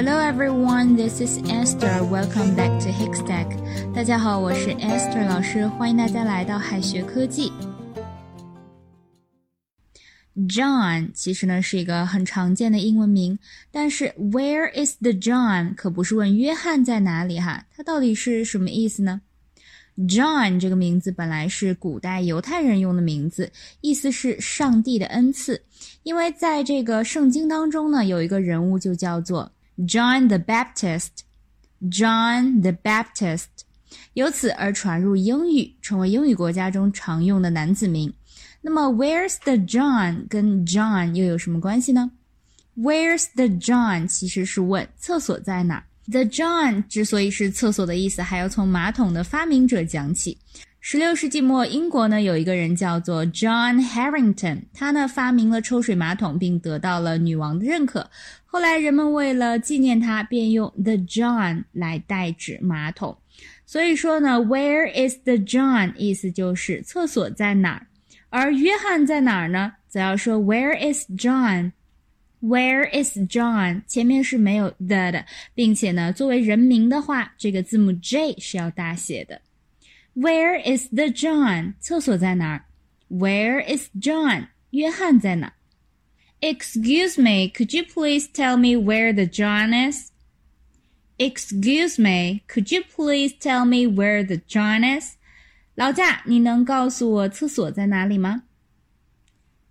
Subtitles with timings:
[0.00, 2.04] Hello everyone, this is Esther.
[2.04, 3.48] Welcome back to Hickstack.
[3.92, 7.50] 大家好，我是 Esther 老师，欢迎大家来到海学科技。
[10.48, 13.36] John 其实呢是一个很常见的英文名，
[13.72, 19.20] 但是 Where is the John 可不是问约翰在哪里哈，它到底是什么意思呢
[19.96, 25.60] ？John 这个名字本来是古代犹太人用的名字，意思是上帝的恩赐，
[26.04, 29.50] 因为在这个圣经当中呢，有一个人物就叫做
[29.86, 33.44] John the Baptist，John the Baptist，
[34.14, 38.12] 由此而传入英语，成为英语国家中常用的男子名。
[38.60, 42.10] 那么，Where's the John 跟 John 又有什么关系呢
[42.76, 45.84] ？Where's the John 其实是问厕所在哪。
[46.10, 50.36] The John 之所以是厕所的意思，还要从马桶的发明者讲起。
[50.80, 58.08] 十六世纪末，英国呢有一个人叫做 John Harrington，他呢发明了抽水马桶，并得到了女王的认可。
[58.46, 63.18] 后来人们为了纪念他，便用 the John 来代指马桶。
[63.66, 67.86] 所以说呢，Where is the John 意思就是厕所在哪儿。
[68.30, 69.72] 而约翰在哪儿呢？
[69.88, 73.82] 则要说 Where is John？Where is John？
[73.86, 79.42] 前面是没有 the 的，并且呢，作为人名的话，这个字母 J 是要大写的。
[80.17, 81.75] Where is the John？
[81.79, 82.65] 厕所在哪儿？
[83.09, 84.47] Where is John？
[84.71, 85.53] 约翰在哪？
[86.41, 90.11] Excuse me, could you please tell me where the John is?
[91.17, 95.15] Excuse me, could you please tell me where the John is?
[95.75, 98.43] 老贾，你能告诉我厕所在哪里吗？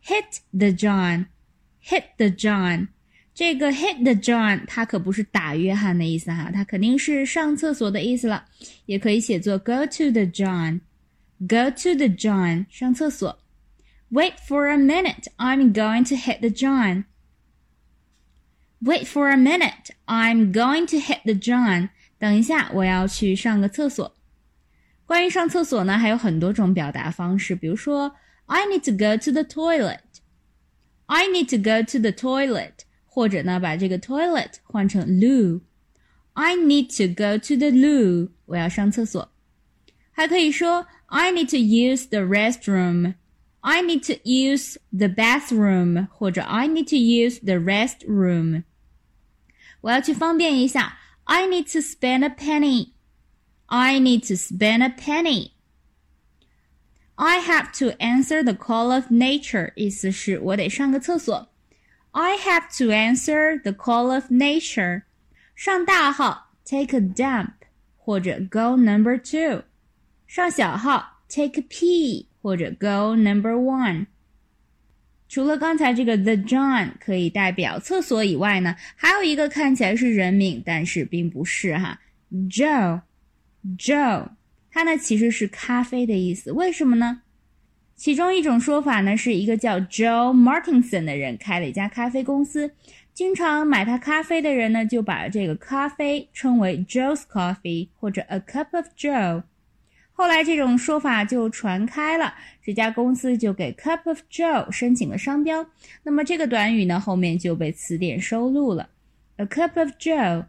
[0.05, 2.89] Hit the John，hit the John，
[3.37, 8.45] 这个 hit the John，它可不是打约翰的意思哈，它肯定是上厕所的意思了，
[8.87, 13.39] 也可以写作 go to the John，go to the John，上厕所。
[14.11, 17.05] Wait for a minute, I'm going to hit the John.
[18.83, 21.89] Wait for a minute, I'm going to hit the John.
[22.19, 24.15] 等一下，我要去上个厕所。
[25.07, 28.15] 关于上厕所呢，还有很多种表达方式，比如说
[28.47, 32.73] I need to go to the toilet，I need to go to the toilet，
[33.17, 39.33] 或者呢把这个 toilet 换成 loo，I need to go to the loo，我要上厕所。
[40.11, 47.39] 还可以说 I need to use the restroom，I need to use the bathroom，或者 I need to use
[47.41, 48.65] the restroom。
[49.81, 55.53] 我要去方便一下，I need to spend a penny。I need to spend a penny.
[57.15, 59.73] I have to answer the call of nature.
[59.77, 61.49] 意思是我得上个厕所。
[62.13, 65.03] I have to answer the call of nature.
[65.55, 67.53] 上大号 take a dump
[67.97, 69.65] 或者 go number two.
[70.27, 74.07] 上小号 take a pee 或者 go number one.
[75.29, 82.01] 除了刚才这个 the John 可以代表厕所以外呢，还有一个看起来是人名，但是并不是哈，
[82.31, 84.31] Joe。Joe，
[84.71, 87.23] 它呢其实是咖啡的意思，为什么呢？
[87.98, 92.72] 其中一种说法呢是一个叫 Joe Martinson 的人开了一家咖啡公司，
[93.12, 99.42] 经常买他咖啡的人呢就把这个咖啡称为 Joe's Coffee 或者 A Cup of Joe。
[100.14, 105.66] 后来这种说法就传开了，这家公司就给 Cup of Joe 申请了商标。
[106.04, 108.90] 那么这个短语呢后面就被词典收录了
[109.38, 110.46] ，A Cup of Joe。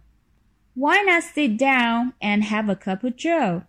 [0.74, 3.62] Why not sit down and have a cup of Joe?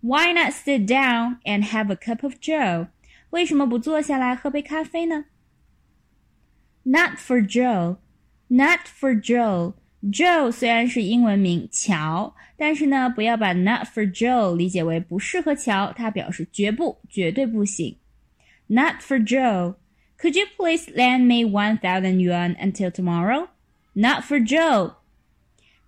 [0.00, 2.88] Why not sit down and have a cup of Joe?
[3.30, 5.24] 为什么不坐下来喝杯咖啡呢？
[6.82, 7.96] Not for Joe,
[8.48, 9.74] not for Joe.
[10.02, 17.96] Joe 虽然是英文名乔，但是呢，不要把 not for Joe 理解为不适合乔，它表示绝不、绝对不行。
[18.66, 19.76] Not for Joe.
[20.18, 23.48] Could you please lend me one thousand yuan until tomorrow?
[23.94, 24.96] Not for Joe.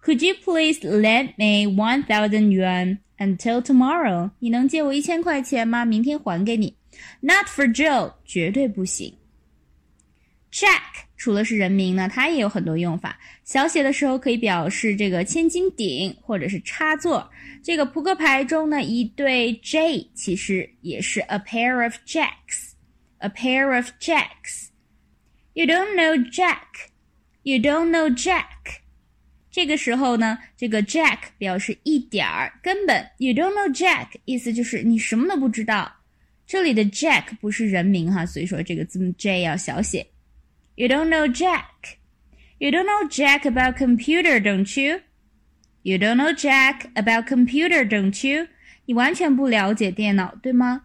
[0.03, 4.31] Could you please lend me one thousand yuan until tomorrow？
[4.39, 5.85] 你能借我一千块钱吗？
[5.85, 6.77] 明天还给你。
[7.21, 9.17] Not for Joe，绝对不行。
[10.53, 13.19] Jack 除了是人名呢，它也有很多用法。
[13.45, 17.31] 小写的时候可以表示这个千斤顶或者是插座。
[17.63, 26.91] 这个扑克牌中呢，一对 J 其实也是 a pair of jacks。A pair of jacks。You don't know Jack.
[27.43, 28.45] You don't know Jack.
[29.51, 35.97] 这个时候呢，这个 Jack 表示一点儿，根本 you don't know Jack，意思就是你什么都不知道。
[36.47, 40.07] 这里的 Jack 不是人名哈，所以说这个字母 J 要小写。
[40.75, 41.97] You don't know Jack.
[42.59, 45.01] You don't know Jack about computer, don't you?
[45.83, 48.49] You don't know Jack about computer, don't you?
[48.85, 50.85] 你完全不了解电脑，对吗？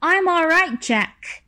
[0.00, 1.42] I'm all right, Jack.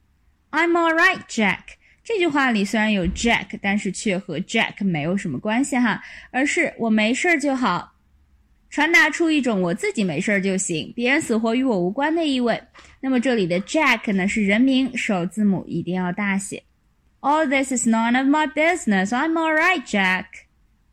[0.51, 1.74] I'm all right, Jack.
[2.06, 7.96] 这句话里虽然有 Jack，但是却和 Jack 没有什么关系哈，而是我没事儿就好，
[8.70, 12.62] 传达出一种我自己没事儿就行，别人死活与我无关的意味。
[13.02, 16.62] 那么这里的 Jack 呢是人名，首字母一定要大写。
[17.22, 19.08] All this is none of my business.
[19.08, 20.26] I'm all right, Jack.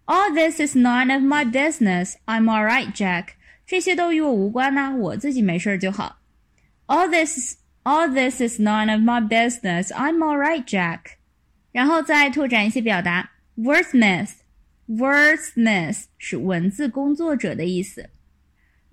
[0.06, 2.14] All this is none of my business.
[2.24, 3.34] I'm all right, Jack.
[3.66, 6.20] 这些都与我无关呢，我自己没事儿就好。
[6.86, 9.91] All this All this is none of my business.
[9.91, 11.17] I'm all right, Jack.
[11.71, 18.09] 然后再拓展一些表达，wordsmith。wordsmith 是文字工作者的意思。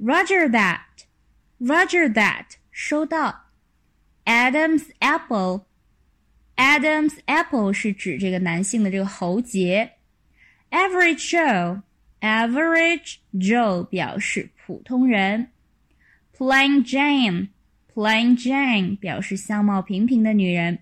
[0.01, 0.81] Roger that.
[1.61, 2.57] Roger that.
[2.71, 3.47] 收到。
[4.25, 5.67] Adam's apple.
[6.57, 9.93] Adam's apple 是指这个男性的这个喉结。
[10.71, 11.83] Average Joe.
[12.21, 15.49] Average Joe 表示普通人。
[16.37, 17.49] Plain Jane.
[17.94, 20.80] Plain Jane 表示相貌平平的女人。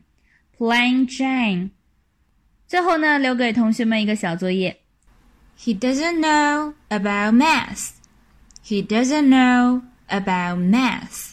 [0.57, 1.69] Plain Jane。
[2.67, 4.77] 最后呢，留给同学们一个小作业。
[5.57, 7.91] He doesn't know about math.
[8.63, 11.31] He doesn't know about math.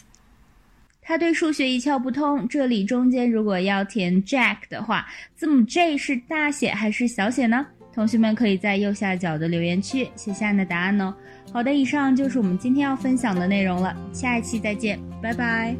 [1.01, 2.47] 他对数学一窍不通。
[2.47, 7.67] 这里中间如果要填 Jack 的话，字母 J 是大写还是小写呢？
[7.95, 11.15] 同学们可以在右下角的留言区写下你的答案哦。
[11.53, 15.73] 好的，以上就是我们今天要分享的内容了，下一期再见，拜拜。